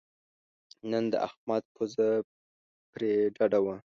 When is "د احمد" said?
1.11-1.63